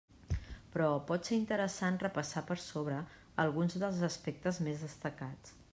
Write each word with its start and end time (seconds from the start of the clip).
Però 0.75 0.87
pot 1.11 1.29
ser 1.29 1.37
interessant 1.41 2.01
repassar 2.05 2.43
per 2.49 2.59
sobre 2.65 2.99
alguns 3.45 3.79
dels 3.85 4.05
aspectes 4.13 4.63
més 4.69 4.87
destacats. 4.89 5.61